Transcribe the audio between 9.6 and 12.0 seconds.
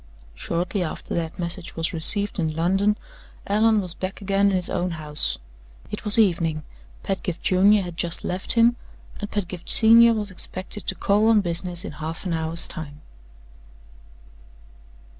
Senior was expected to call on business in